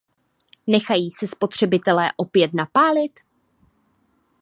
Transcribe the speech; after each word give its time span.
Nechají 0.67 1.11
se 1.11 1.27
spotřebitelé 1.27 2.11
opět 2.17 2.53
napálit? 2.53 3.19